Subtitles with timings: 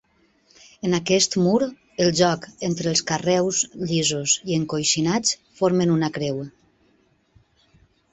[0.87, 1.57] En aquest mur,
[2.05, 3.59] el joc entre els carreus
[3.91, 6.41] llisos i encoixinats formen una creu.